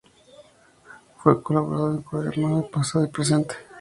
[1.17, 3.53] Fue colaborador en "Cuaderno de Pasado y Presente.